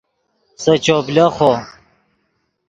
سے 0.61 0.73
چوپ 0.85 1.05
لیخو 1.15 1.51